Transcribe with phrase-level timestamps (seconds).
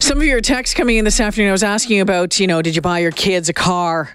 [0.00, 2.76] Some of your texts coming in this afternoon, I was asking about, you know, did
[2.76, 4.14] you buy your kids a car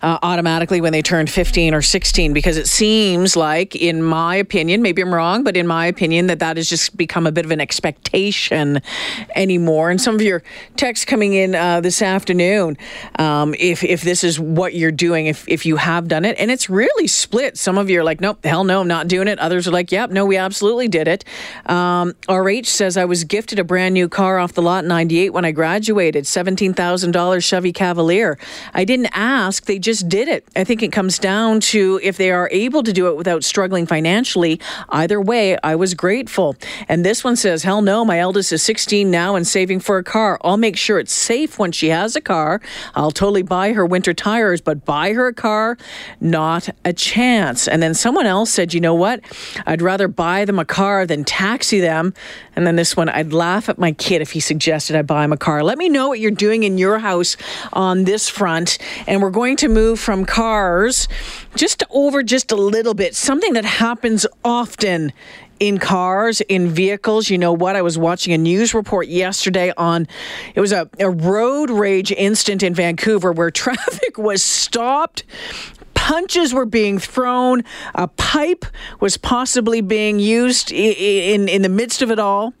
[0.00, 2.32] uh, automatically when they turned 15 or 16?
[2.32, 6.38] Because it seems like, in my opinion, maybe I'm wrong, but in my opinion, that
[6.38, 8.80] that has just become a bit of an expectation
[9.34, 9.90] anymore.
[9.90, 10.44] And some of your
[10.76, 12.78] texts coming in uh, this afternoon,
[13.18, 16.48] um, if, if this is what you're doing, if, if you have done it, and
[16.52, 17.58] it's really split.
[17.58, 19.40] Some of you are like, nope, hell no, I'm not doing it.
[19.40, 21.24] Others are like, yep, no, we absolutely did it.
[21.66, 25.44] Um, RH says, I was gifted a brand new car off the lot 98 when
[25.44, 28.38] I graduated, $17,000 Chevy Cavalier.
[28.72, 30.46] I didn't ask, they just did it.
[30.56, 33.86] I think it comes down to if they are able to do it without struggling
[33.86, 34.60] financially.
[34.88, 36.56] Either way, I was grateful.
[36.88, 40.04] And this one says, hell no, my eldest is 16 now and saving for a
[40.04, 40.38] car.
[40.42, 42.60] I'll make sure it's safe when she has a car.
[42.94, 45.76] I'll totally buy her winter tires, but buy her a car,
[46.20, 47.68] not a chance.
[47.68, 49.20] And then someone else said, you know what?
[49.66, 52.14] I'd rather buy them a car than taxi them.
[52.56, 55.32] And then this one, I'd laugh at my kid if he suggested I buy him
[55.32, 55.62] a car.
[55.62, 57.36] Let me know what you're doing in your house
[57.72, 58.78] on this front.
[59.06, 61.08] And we're going to move from cars
[61.54, 65.12] just over just a little bit, something that happens often
[65.60, 67.30] in cars, in vehicles.
[67.30, 67.76] You know what?
[67.76, 70.08] I was watching a news report yesterday on
[70.54, 75.24] it was a, a road rage incident in Vancouver where traffic was stopped
[76.04, 78.66] punches were being thrown, a pipe
[79.00, 82.52] was possibly being used in, in, in the midst of it all.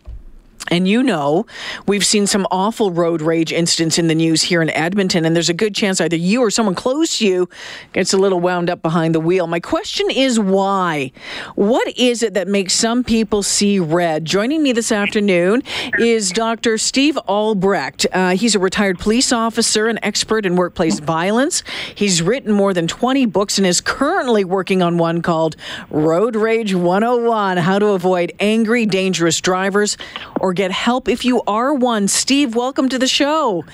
[0.70, 1.44] And you know,
[1.86, 5.50] we've seen some awful road rage incidents in the news here in Edmonton, and there's
[5.50, 7.48] a good chance either you or someone close to you
[7.92, 9.46] gets a little wound up behind the wheel.
[9.46, 11.12] My question is why?
[11.54, 14.24] What is it that makes some people see red?
[14.24, 15.62] Joining me this afternoon
[15.98, 16.78] is Dr.
[16.78, 18.06] Steve Albrecht.
[18.12, 21.62] Uh, he's a retired police officer and expert in workplace violence.
[21.94, 25.56] He's written more than 20 books and is currently working on one called
[25.90, 29.98] Road Rage 101 How to Avoid Angry, Dangerous Drivers
[30.40, 32.08] or get help if you are one.
[32.08, 33.64] Steve, welcome to the show.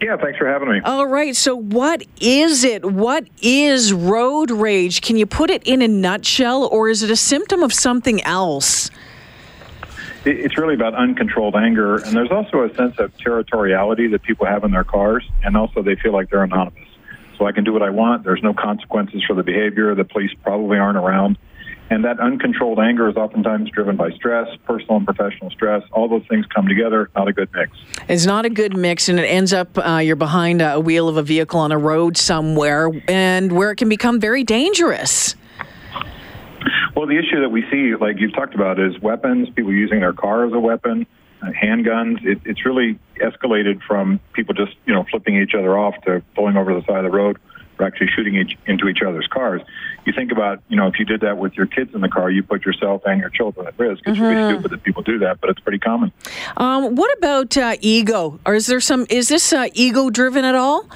[0.00, 0.80] Yeah, thanks for having me.
[0.82, 1.36] All right.
[1.36, 2.86] So, what is it?
[2.86, 5.02] What is road rage?
[5.02, 8.90] Can you put it in a nutshell, or is it a symptom of something else?
[10.24, 14.64] It's really about uncontrolled anger, and there's also a sense of territoriality that people have
[14.64, 16.88] in their cars, and also they feel like they're anonymous.
[17.38, 18.24] So I can do what I want.
[18.24, 19.94] There's no consequences for the behavior.
[19.94, 21.38] The police probably aren't around.
[21.90, 25.82] And that uncontrolled anger is oftentimes driven by stress, personal and professional stress.
[25.90, 27.72] All those things come together, not a good mix.
[28.08, 31.16] It's not a good mix, and it ends up uh, you're behind a wheel of
[31.16, 35.34] a vehicle on a road somewhere, and where it can become very dangerous.
[36.94, 40.12] Well, the issue that we see, like you've talked about, is weapons, people using their
[40.12, 41.06] car as a weapon,
[41.42, 42.24] uh, handguns.
[42.24, 46.56] It, it's really escalated from people just, you know, flipping each other off to pulling
[46.56, 47.38] over the side of the road
[47.82, 49.62] actually shooting each, into each other's cars.
[50.06, 52.30] You think about, you know, if you did that with your kids in the car,
[52.30, 54.02] you put yourself and your children at risk.
[54.06, 54.22] It's mm-hmm.
[54.22, 56.12] really stupid that people do that, but it's pretty common.
[56.56, 58.40] Um, what about uh, ego?
[58.46, 59.06] Or is there some?
[59.10, 60.86] Is this uh, ego driven at all?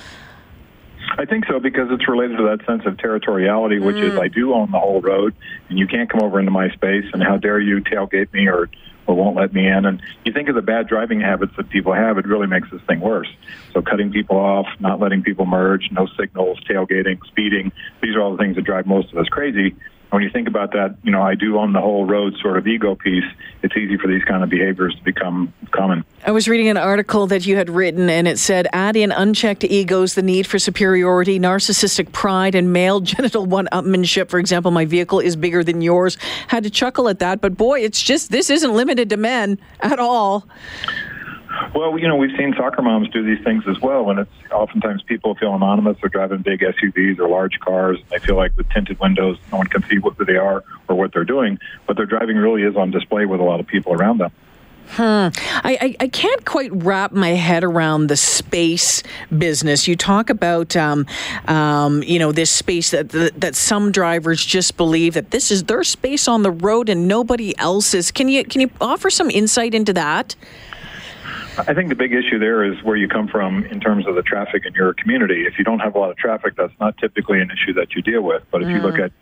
[1.17, 4.05] I think so because it's related to that sense of territoriality, which mm.
[4.05, 5.35] is I do own the whole road,
[5.69, 8.69] and you can't come over into my space, and how dare you tailgate me or
[9.07, 9.85] or won't let me in.
[9.85, 12.81] And you think of the bad driving habits that people have, it really makes this
[12.83, 13.29] thing worse.
[13.73, 17.73] So cutting people off, not letting people merge, no signals, tailgating, speeding,
[18.03, 19.75] these are all the things that drive most of us crazy
[20.15, 22.67] when you think about that, you know, I do own the whole road sort of
[22.69, 23.25] ego piece.
[23.63, 26.05] It's easy for these kind of behaviors to become common.
[26.25, 29.65] I was reading an article that you had written, and it said, add in unchecked
[29.65, 34.31] egos, the need for superiority, narcissistic pride, and male genital one-upmanship.
[34.31, 36.17] For example, my vehicle is bigger than yours.
[36.47, 39.99] Had to chuckle at that, but boy, it's just this isn't limited to men at
[39.99, 40.47] all.
[41.75, 45.03] Well, you know, we've seen soccer moms do these things as well, and it's oftentimes
[45.03, 45.97] people feel anonymous.
[46.01, 47.99] They're driving big SUVs or large cars.
[47.99, 50.95] And they feel like with tinted windows, no one can see who they are or
[50.95, 51.59] what they're doing.
[51.87, 54.31] But their driving really is on display with a lot of people around them.
[54.91, 55.29] Hmm.
[55.65, 59.03] I, I, I, can't quite wrap my head around the space
[59.37, 59.89] business.
[59.89, 61.07] You talk about, um,
[61.49, 65.65] um, you know, this space that, that, that some drivers just believe that this is
[65.65, 68.13] their space on the road and nobody else's.
[68.13, 70.37] Can you can you offer some insight into that?
[71.57, 74.23] I think the big issue there is where you come from in terms of the
[74.23, 75.47] traffic in your community.
[75.47, 78.03] If you don't have a lot of traffic, that's not typically an issue that you
[78.03, 78.43] deal with.
[78.51, 78.77] But if mm.
[78.77, 79.05] you look mm.
[79.05, 79.13] at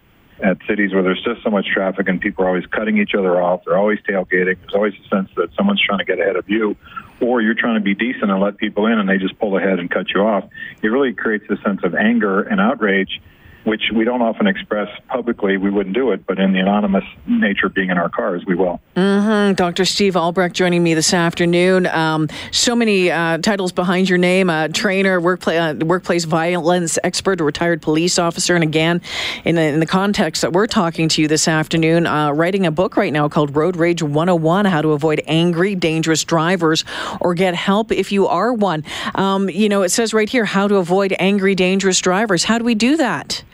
[0.42, 3.40] at cities where there's just so much traffic and people are always cutting each other
[3.40, 4.58] off, they're always tailgating.
[4.60, 6.76] There's always a sense that someone's trying to get ahead of you,
[7.20, 9.78] or you're trying to be decent and let people in, and they just pull ahead
[9.78, 10.44] and cut you off.
[10.82, 13.20] It really creates a sense of anger and outrage
[13.64, 15.56] which we don't often express publicly.
[15.56, 18.80] We wouldn't do it, but in the anonymous nature being in our cars, we will.
[18.96, 19.54] Mm-hmm.
[19.54, 19.84] Dr.
[19.84, 21.86] Steve Albrecht joining me this afternoon.
[21.86, 27.40] Um, so many uh, titles behind your name: a trainer, workplace, uh, workplace violence expert,
[27.40, 29.00] retired police officer, and again,
[29.44, 32.70] in the, in the context that we're talking to you this afternoon, uh, writing a
[32.70, 36.84] book right now called Road Rage 101: How to Avoid Angry, Dangerous Drivers
[37.20, 38.84] or Get Help if you are one.
[39.14, 42.44] Um, you know, it says right here how to avoid angry, dangerous drivers.
[42.44, 43.44] How do we do that?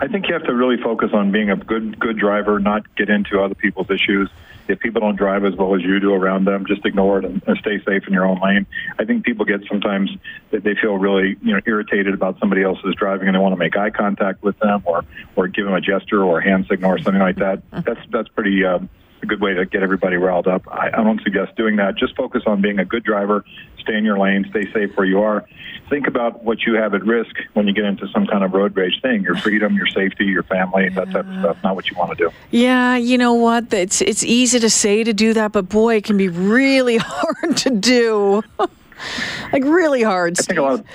[0.00, 3.08] I think you have to really focus on being a good good driver, not get
[3.08, 4.30] into other people's issues.
[4.68, 7.40] If people don't drive as well as you do around them, just ignore it and,
[7.46, 8.66] and stay safe in your own lane.
[8.98, 10.10] I think people get sometimes
[10.50, 13.58] that they feel really you know irritated about somebody else's driving and they want to
[13.58, 15.04] make eye contact with them or
[15.36, 17.62] or give them a gesture or a hand signal or something like that.
[17.84, 18.64] That's that's pretty.
[18.64, 18.88] Um,
[19.22, 20.66] a good way to get everybody riled up.
[20.68, 21.96] I, I don't suggest doing that.
[21.96, 23.44] Just focus on being a good driver,
[23.80, 25.46] stay in your lane, stay safe where you are.
[25.88, 28.76] Think about what you have at risk when you get into some kind of road
[28.76, 31.56] rage thing your freedom, your safety, your family, that type of stuff.
[31.62, 32.30] Not what you want to do.
[32.50, 33.72] Yeah, you know what?
[33.72, 37.56] It's, it's easy to say to do that, but boy, it can be really hard
[37.58, 38.42] to do.
[39.52, 40.38] like really hard.
[40.38, 40.86] I think a lot of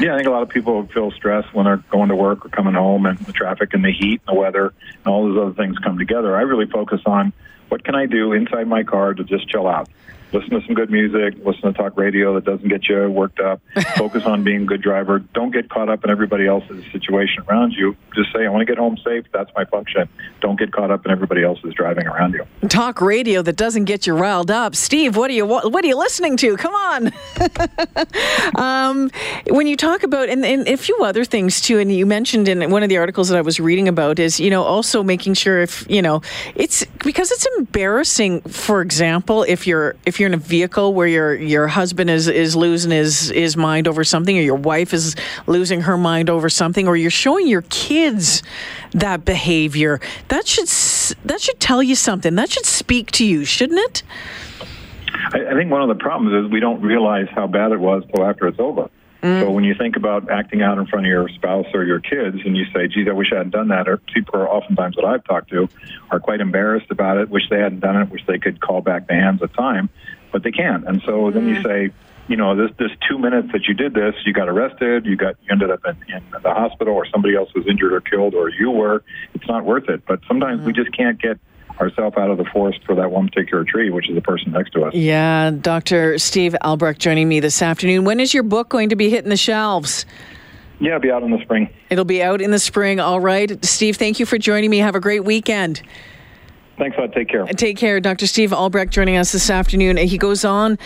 [0.00, 2.48] yeah, I think a lot of people feel stressed when they're going to work or
[2.48, 4.72] coming home, and the traffic and the heat and the weather
[5.04, 6.36] and all those other things come together.
[6.36, 7.32] I really focus on
[7.70, 9.88] what can I do inside my car to just chill out
[10.32, 13.60] listen to some good music, listen to talk radio that doesn't get you worked up,
[13.96, 15.18] focus on being a good driver.
[15.18, 17.96] Don't get caught up in everybody else's situation around you.
[18.14, 19.24] Just say, I want to get home safe.
[19.32, 20.08] That's my function.
[20.40, 22.46] Don't get caught up in everybody else's driving around you.
[22.68, 24.74] Talk radio that doesn't get you riled up.
[24.74, 26.56] Steve, what are you what are you listening to?
[26.56, 27.12] Come on.
[28.56, 29.10] um,
[29.48, 32.70] when you talk about and, and a few other things too, and you mentioned in
[32.70, 35.60] one of the articles that I was reading about is you know also making sure
[35.60, 36.22] if you know
[36.54, 38.42] it's because it's embarrassing.
[38.42, 42.54] For example, if you're if you're in a vehicle where your your husband is is
[42.54, 46.86] losing his his mind over something, or your wife is losing her mind over something,
[46.86, 48.42] or you're showing your kids
[48.92, 50.68] that behavior, that should
[51.24, 52.34] that should tell you something.
[52.34, 54.02] That should speak to you, shouldn't it?
[55.32, 58.04] I, I think one of the problems is we don't realize how bad it was
[58.14, 58.90] till after it's over.
[59.22, 59.40] Mm.
[59.40, 62.38] So when you think about acting out in front of your spouse or your kids,
[62.44, 65.04] and you say, "Geez, I wish I hadn't done that," or people are oftentimes that
[65.04, 65.68] I've talked to
[66.10, 69.08] are quite embarrassed about it, wish they hadn't done it, wish they could call back
[69.08, 69.90] the hands of time,
[70.32, 70.86] but they can't.
[70.86, 71.34] And so mm.
[71.34, 71.62] then you mm.
[71.62, 71.94] say,
[72.28, 75.36] you know, this this two minutes that you did this, you got arrested, you got
[75.42, 78.48] you ended up in, in the hospital, or somebody else was injured or killed, or
[78.48, 79.02] you were.
[79.34, 80.06] It's not worth it.
[80.06, 80.64] But sometimes mm.
[80.64, 81.38] we just can't get
[81.80, 84.72] ourselves out of the forest for that one particular tree, which is the person next
[84.72, 84.94] to us.
[84.94, 86.18] Yeah, Dr.
[86.18, 88.04] Steve Albrecht joining me this afternoon.
[88.04, 90.04] When is your book going to be hitting the shelves?
[90.78, 91.68] Yeah, it'll be out in the spring.
[91.90, 93.00] It'll be out in the spring.
[93.00, 93.62] All right.
[93.64, 94.78] Steve, thank you for joining me.
[94.78, 95.82] Have a great weekend.
[96.80, 97.12] Thanks a lot.
[97.12, 97.44] Take care.
[97.44, 98.00] Take care.
[98.00, 98.26] Dr.
[98.26, 99.98] Steve Albrecht joining us this afternoon.
[99.98, 100.78] He goes on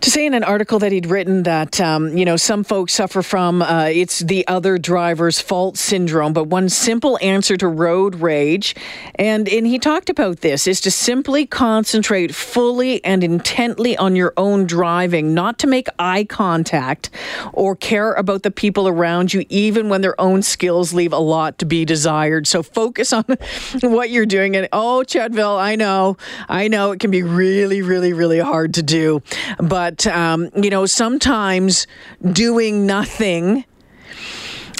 [0.00, 3.20] to say in an article that he'd written that, um, you know, some folks suffer
[3.20, 8.76] from uh, it's the other driver's fault syndrome, but one simple answer to road rage,
[9.16, 14.34] and, and he talked about this, is to simply concentrate fully and intently on your
[14.36, 17.10] own driving, not to make eye contact
[17.52, 21.58] or care about the people around you, even when their own skills leave a lot
[21.58, 22.46] to be desired.
[22.46, 23.24] So focus on
[23.80, 24.54] what you're doing.
[24.54, 25.23] And oh, check
[25.56, 26.16] I know,
[26.48, 29.22] I know it can be really, really, really hard to do.
[29.58, 31.86] But, um, you know, sometimes
[32.32, 33.64] doing nothing,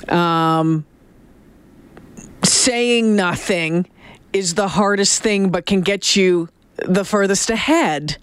[0.08, 0.84] um,
[2.42, 3.86] saying nothing
[4.32, 8.18] is the hardest thing, but can get you the furthest ahead.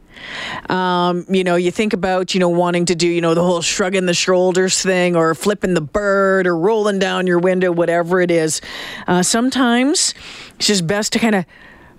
[0.70, 3.62] Um, you know, you think about, you know, wanting to do, you know, the whole
[3.62, 8.30] shrugging the shoulders thing or flipping the bird or rolling down your window, whatever it
[8.30, 8.62] is.
[9.08, 10.14] Uh, sometimes
[10.56, 11.46] it's just best to kind of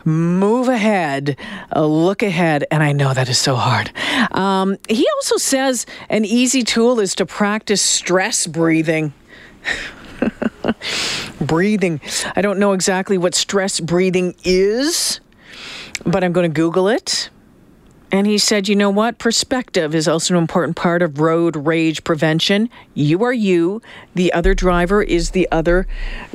[0.04, 1.36] move ahead,
[1.74, 3.91] uh, look ahead, and I know that is so hard.
[4.32, 9.12] Um, he also says an easy tool is to practice stress breathing.
[11.41, 12.00] breathing.
[12.36, 15.20] I don't know exactly what stress breathing is,
[16.05, 17.31] but I'm going to Google it.
[18.12, 19.19] And he said, you know what?
[19.19, 22.69] Perspective is also an important part of road rage prevention.
[22.93, 23.81] You are you,
[24.15, 25.86] the other driver is the other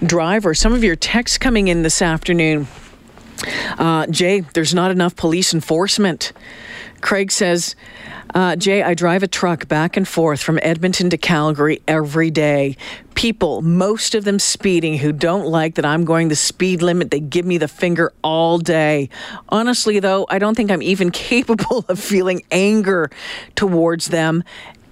[0.03, 0.55] driver.
[0.55, 2.67] Some of your texts coming in this afternoon.
[3.77, 6.33] Uh, Jay, there's not enough police enforcement.
[7.01, 7.75] Craig says,
[8.33, 12.75] uh, Jay, I drive a truck back and forth from Edmonton to Calgary every day.
[13.15, 17.19] People, most of them speeding, who don't like that I'm going the speed limit, they
[17.19, 19.09] give me the finger all day.
[19.49, 23.09] Honestly, though, I don't think I'm even capable of feeling anger
[23.55, 24.43] towards them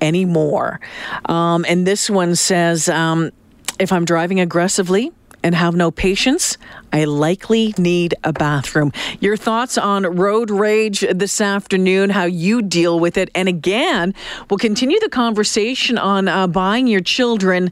[0.02, 0.80] anymore.
[1.26, 3.32] Um, and this one says, um,
[3.80, 5.12] if I'm driving aggressively,
[5.46, 6.58] and have no patience,
[6.92, 8.92] I likely need a bathroom.
[9.20, 13.30] Your thoughts on road rage this afternoon, how you deal with it.
[13.36, 14.16] And again,
[14.50, 17.72] we'll continue the conversation on uh, buying your children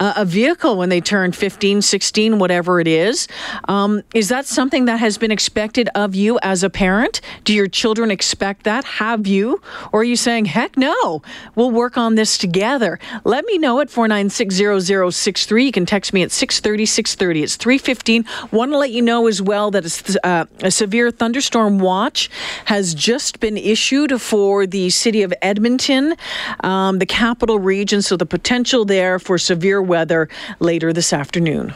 [0.00, 3.28] a vehicle when they turn 15, 16, whatever it is.
[3.66, 7.20] Um, is that something that has been expected of you as a parent?
[7.44, 8.84] Do your children expect that?
[8.84, 9.60] Have you?
[9.92, 11.22] Or are you saying, heck no,
[11.54, 12.98] we'll work on this together?
[13.24, 15.64] Let me know at 4960063.
[15.64, 17.42] You can text me at 630 630.
[17.42, 18.24] It's 315.
[18.52, 22.30] Want to let you know as well that a, uh, a severe thunderstorm watch
[22.66, 26.14] has just been issued for the city of Edmonton,
[26.60, 28.02] um, the capital region.
[28.02, 30.28] So the potential there for severe weather
[30.60, 31.74] later this afternoon.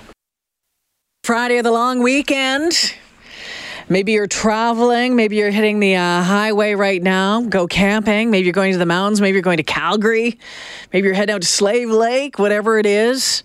[1.24, 2.94] Friday of the long weekend.
[3.88, 5.16] Maybe you're traveling.
[5.16, 7.42] Maybe you're hitting the uh, highway right now.
[7.42, 8.30] Go camping.
[8.30, 9.20] Maybe you're going to the mountains.
[9.20, 10.38] Maybe you're going to Calgary.
[10.92, 13.42] Maybe you're heading out to Slave Lake, whatever it is.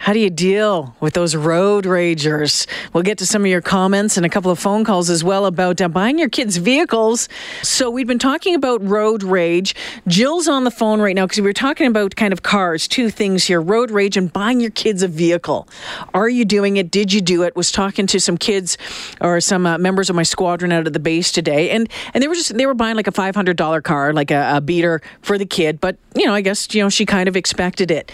[0.00, 2.66] How do you deal with those road ragers?
[2.94, 5.44] We'll get to some of your comments and a couple of phone calls as well
[5.44, 7.28] about uh, buying your kids' vehicles.
[7.62, 9.74] So, we've been talking about road rage.
[10.08, 13.10] Jill's on the phone right now because we were talking about kind of cars, two
[13.10, 15.68] things here road rage and buying your kids a vehicle.
[16.14, 16.90] Are you doing it?
[16.90, 17.54] Did you do it?
[17.54, 18.78] Was talking to some kids
[19.20, 22.28] or some uh, members of my squadron out at the base today, and, and they
[22.28, 25.44] were just, they were buying like a $500 car, like a, a beater for the
[25.44, 25.78] kid.
[25.78, 28.10] But, you know, I guess, you know, she kind of expected it.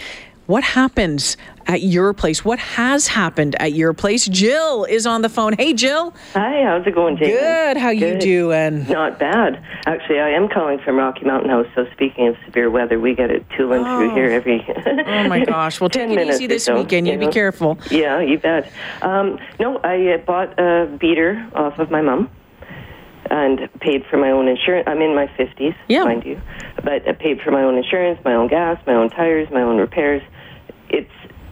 [0.47, 1.35] What happens
[1.67, 2.43] at your place?
[2.43, 4.25] What has happened at your place?
[4.25, 5.53] Jill is on the phone.
[5.53, 6.13] Hey, Jill.
[6.33, 7.29] Hi, how's it going, Jane?
[7.31, 7.77] Good.
[7.77, 7.99] How Good.
[7.99, 8.87] you doing?
[8.87, 9.63] Not bad.
[9.85, 11.67] Actually, I am calling from Rocky Mountain House.
[11.75, 13.97] So speaking of severe weather, we get it tooling Oh.
[13.97, 14.65] through here every.
[15.07, 15.79] Oh my gosh.
[15.79, 17.07] Well, take it easy this so, weekend.
[17.07, 17.77] You you be careful.
[17.91, 18.71] Yeah, you bet.
[19.01, 22.29] Um, no, I uh, bought a beater off of my mom
[23.29, 24.85] and paid for my own insurance.
[24.87, 26.03] I'm in my 50s, Yeah.
[26.03, 26.41] mind you,
[26.83, 29.77] but I paid for my own insurance, my own gas, my own tires, my own
[29.77, 30.21] repairs.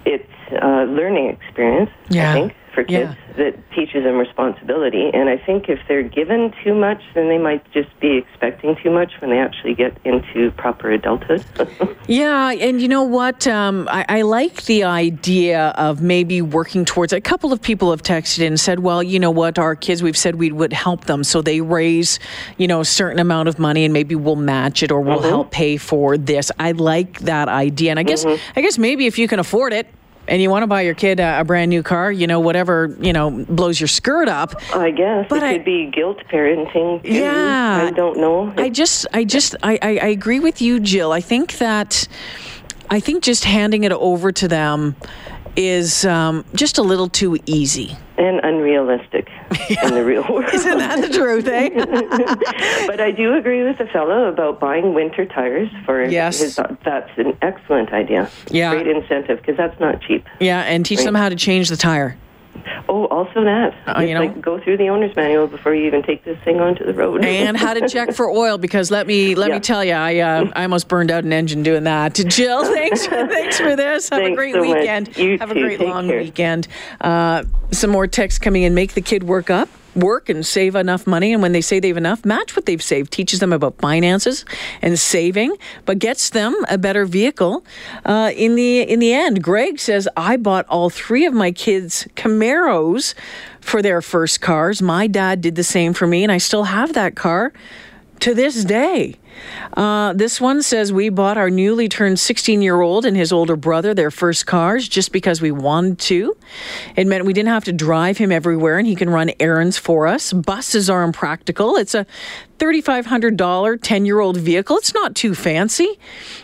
[0.05, 0.31] It's
[0.61, 2.29] a learning experience, Yeah.
[2.29, 5.09] I think, for kids that teaches them responsibility.
[5.13, 8.91] And I think if they're given too much, then they might just be expecting too
[8.91, 11.43] much when they actually get into proper adulthood.
[12.07, 13.47] Yeah, and you know what?
[13.47, 17.13] Um, I, I like the idea of maybe working towards.
[17.13, 19.57] A couple of people have texted in and said, "Well, you know what?
[19.57, 22.19] Our kids, we've said we would help them, so they raise,
[22.57, 25.49] you know, a certain amount of money, and maybe we'll match it or we'll help
[25.49, 28.23] pay for this." I like that idea, and I guess,
[28.55, 29.87] I guess maybe if you can afford it.
[30.27, 32.95] And you want to buy your kid a, a brand new car, you know, whatever,
[32.99, 34.55] you know, blows your skirt up.
[34.73, 37.03] I guess But it I- could be guilt parenting.
[37.03, 37.11] Too.
[37.13, 37.87] Yeah.
[37.87, 38.53] I don't know.
[38.57, 41.11] I just, I just, I, I, I agree with you, Jill.
[41.11, 42.07] I think that,
[42.89, 44.95] I think just handing it over to them
[45.55, 47.95] is um, just a little too easy.
[48.17, 49.24] and unrealistic
[49.83, 50.45] in the real world.
[50.53, 51.69] Isn't that the truth, eh?
[52.87, 56.39] but I do agree with the fellow about buying winter tires for Yes.
[56.39, 56.55] his.
[56.83, 58.29] That's an excellent idea.
[58.49, 58.73] Yeah.
[58.73, 60.25] Great incentive because that's not cheap.
[60.39, 62.17] yeah, and teach them how to change the tire.
[63.11, 63.73] Oh, also that.
[63.87, 66.59] Uh, you know- like go through the owner's manual before you even take this thing
[66.59, 67.23] onto the road.
[67.25, 70.51] and how to check for oil because let me let me tell you I uh,
[70.55, 72.13] I almost burned out an engine doing that.
[72.27, 74.09] Jill, thanks thanks for this.
[74.09, 75.15] Have a great so weekend.
[75.17, 76.19] You Have a great Take long care.
[76.19, 76.67] weekend.
[77.01, 78.73] Uh, some more texts coming in.
[78.75, 79.69] Make the kid work up.
[79.95, 83.11] Work and save enough money, and when they say they've enough, match what they've saved.
[83.11, 84.45] Teaches them about finances
[84.81, 87.65] and saving, but gets them a better vehicle.
[88.03, 92.07] Uh, in the in the end, Greg says I bought all three of my kids
[92.15, 93.13] Camaros
[93.61, 94.81] for their first cars.
[94.81, 97.53] My dad did the same for me, and I still have that car
[98.19, 99.15] to this day.
[99.73, 103.55] Uh, this one says we bought our newly turned 16 year old and his older
[103.55, 106.35] brother their first cars just because we wanted to.
[106.95, 110.07] It meant we didn't have to drive him everywhere and he can run errands for
[110.07, 110.33] us.
[110.33, 111.75] Buses are impractical.
[111.75, 112.05] It's a
[112.59, 114.77] $3,500 10 year old vehicle.
[114.77, 115.99] It's not too fancy.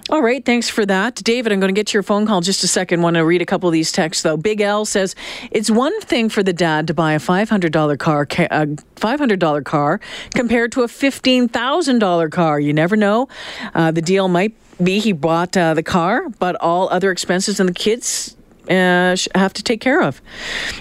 [0.10, 1.16] All right, thanks for that.
[1.16, 3.02] David, I'm going to get to your phone call in just a second.
[3.02, 4.36] Want to read a couple of these texts though.
[4.36, 5.16] Big L says
[5.52, 10.00] it's one thing for the dad to buy a $500 car, a $500 car
[10.36, 12.60] compared to a $15,000 car.
[12.60, 13.28] You never know.
[13.74, 17.70] Uh, the deal might be he bought uh, the car, but all other expenses and
[17.70, 18.36] the kids
[18.70, 20.22] uh, have to take care of.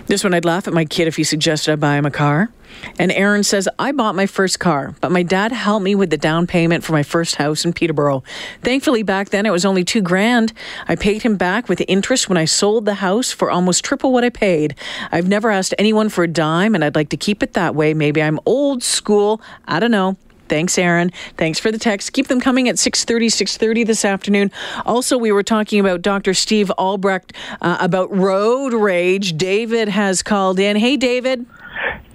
[0.07, 2.49] This one, I'd laugh at my kid if he suggested I buy him a car.
[2.99, 6.17] And Aaron says, I bought my first car, but my dad helped me with the
[6.17, 8.23] down payment for my first house in Peterborough.
[8.63, 10.53] Thankfully, back then it was only two grand.
[10.89, 14.25] I paid him back with interest when I sold the house for almost triple what
[14.25, 14.77] I paid.
[15.13, 17.93] I've never asked anyone for a dime, and I'd like to keep it that way.
[17.93, 19.43] Maybe I'm old school.
[19.67, 20.17] I don't know.
[20.51, 21.11] Thanks, Aaron.
[21.37, 22.13] Thanks for the text.
[22.13, 24.51] Keep them coming at 6.30, 6.30 this afternoon.
[24.85, 26.35] Also, we were talking about Dr.
[26.35, 29.37] Steve Albrecht uh, about road rage.
[29.37, 30.77] David has called in.
[30.77, 31.47] Hey, David.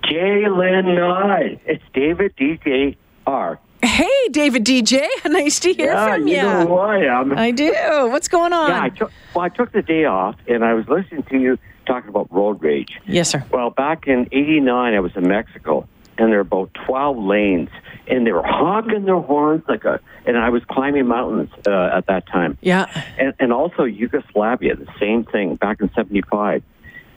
[0.03, 1.57] Jalen Nye.
[1.65, 3.57] It's David DJ R.
[3.81, 5.07] Hey, David DJ.
[5.25, 6.41] Nice to hear yeah, from you you.
[6.41, 7.37] know who I am.
[7.37, 7.71] I do.
[8.09, 8.69] What's going on?
[8.69, 11.57] yeah, I took well, I took the day off, and I was listening to you
[11.85, 12.99] talking about road rage.
[13.07, 13.45] yes, sir.
[13.51, 15.87] Well, back in '89, I was in Mexico,
[16.17, 17.69] and there are about 12 lanes,
[18.07, 19.99] and they were honking their horns like a.
[20.25, 22.57] And I was climbing mountains uh, at that time.
[22.61, 22.85] Yeah.
[23.17, 26.63] And, and also Yugoslavia, the same thing back in '75.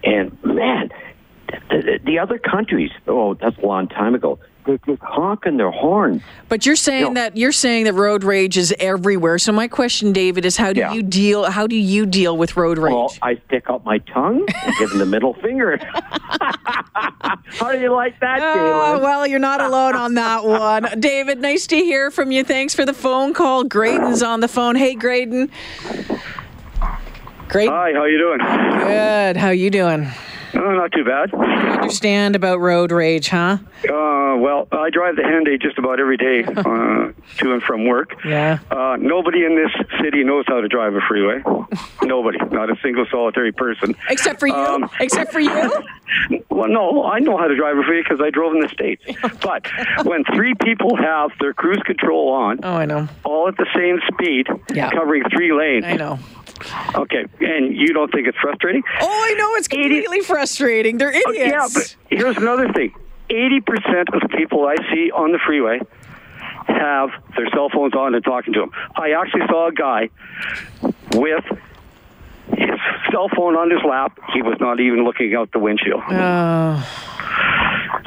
[0.05, 0.91] And man,
[1.71, 4.39] the, the other countries, oh, that's a long time ago.
[4.69, 6.21] They're just honking their horns.
[6.51, 7.23] But you're saying No.
[7.23, 9.39] that you're saying that road rage is everywhere.
[9.39, 10.93] So my question, David, is how do Yeah.
[10.93, 11.51] you deal?
[11.51, 12.93] How do you deal with road rage?
[12.93, 15.79] Well, I stick out my tongue and give them the middle finger.
[17.59, 20.87] How do you like that, Oh, well, you're not alone on that one.
[21.01, 22.45] David, nice to hear from you.
[22.45, 23.65] Thanks for the phone call.
[23.65, 24.77] Graydon's on the phone.
[24.77, 25.51] Hey, Graydon.
[27.49, 27.71] Great.
[27.71, 28.39] Hi, how you doing?
[28.87, 29.37] Good.
[29.39, 30.09] How you doing?
[30.59, 31.31] Oh, not too bad.
[31.33, 33.59] You Understand about road rage, huh?
[33.89, 38.17] Uh, well, I drive the Henday just about every day uh, to and from work.
[38.25, 38.59] Yeah.
[38.71, 39.71] Uh, nobody in this
[40.03, 41.43] city knows how to drive a freeway.
[42.03, 43.95] nobody, not a single solitary person.
[44.11, 44.55] Except for you.
[44.55, 45.73] Um, Except for you.
[46.51, 49.05] Well, no, I know how to drive a freeway because I drove in the states.
[49.43, 49.69] But
[50.05, 53.07] when three people have their cruise control on, Oh, I know.
[53.25, 54.91] all at the same speed, Yeah.
[54.91, 55.85] covering three lanes.
[55.85, 56.19] I know.
[56.95, 58.83] Okay, and you don't think it's frustrating?
[59.01, 59.55] Oh, I know.
[59.57, 60.99] It's completely frustrating.
[60.99, 61.51] They're Oh, idiots.
[61.53, 62.93] Yeah, but here's another thing.
[63.31, 65.81] 80% of the people I see on the freeway
[66.67, 68.71] have their cell phones on and talking to them.
[68.97, 70.09] I actually saw a guy
[71.13, 71.45] with
[72.57, 74.19] his cell phone on his lap.
[74.33, 76.03] He was not even looking out the windshield.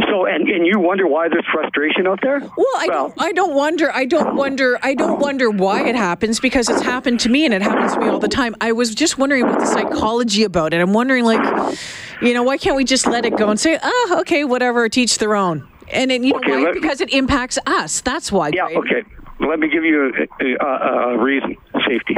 [0.10, 2.40] So, and, and you wonder why there's frustration out there?
[2.40, 3.14] Well, I don't.
[3.18, 3.92] I don't wonder.
[3.94, 4.78] I don't wonder.
[4.84, 8.00] I don't wonder why it happens because it's happened to me and it happens to
[8.02, 8.56] me all the time.
[8.60, 10.82] I was just wondering what the psychology about it.
[10.82, 11.78] I'm wondering, like,
[12.22, 15.18] you know, why can't we just let it go and say, oh, okay, whatever, teach
[15.18, 15.68] their own.
[15.90, 16.64] And it, you Okay, know why?
[16.66, 18.02] let- Because it impacts us.
[18.02, 18.50] That's why.
[18.54, 18.78] Yeah, Greg.
[18.80, 19.04] okay.
[19.40, 20.12] Let me give you
[20.42, 21.56] a, a, a reason
[21.88, 22.16] safety.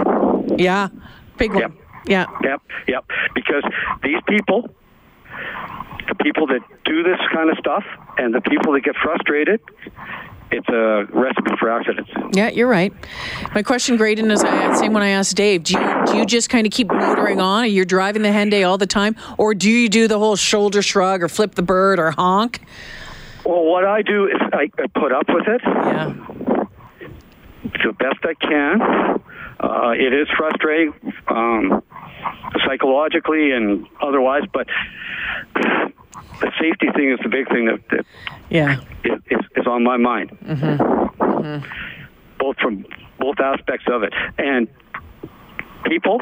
[0.58, 0.90] Yeah,
[1.38, 1.62] big one.
[1.62, 1.72] Yep.
[2.06, 2.26] Yeah.
[2.44, 3.06] Yep, yep.
[3.34, 3.64] Because
[4.04, 4.70] these people,
[6.08, 7.84] the people that do this kind of stuff,
[8.18, 9.60] and the people that get frustrated,
[10.52, 12.10] it's a recipe for accidents.
[12.34, 12.94] Yeah, you're right.
[13.56, 15.64] My question, Graydon, is the same one I asked Dave.
[15.64, 17.64] Do you do you just kind of keep motoring on?
[17.66, 20.82] You're you driving the Henday all the time, or do you do the whole shoulder
[20.82, 22.62] shrug or flip the bird or honk?
[23.46, 26.14] Well, what I do is I, I put up with it Yeah.
[27.84, 28.82] the best I can.
[29.60, 30.94] Uh, it is frustrating,
[31.28, 31.82] um,
[32.66, 34.68] psychologically and otherwise, but
[36.44, 38.06] the safety thing is the big thing that, that
[38.50, 38.82] Yeah.
[39.04, 40.30] is, is, is on my mind.
[40.44, 41.22] Mm-hmm.
[41.24, 41.68] Mm-hmm.
[42.38, 42.86] Both from
[43.20, 44.14] both aspects of it.
[44.38, 44.68] And
[45.86, 46.20] people,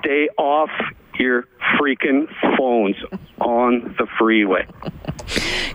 [0.00, 0.70] stay off
[1.18, 1.46] your
[1.78, 2.96] freaking phones
[3.40, 4.66] on the freeway.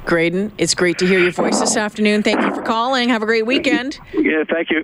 [0.05, 2.23] Graydon, it's great to hear your voice this afternoon.
[2.23, 3.09] Thank you for calling.
[3.09, 3.99] Have a great weekend.
[4.13, 4.83] Yeah, thank you.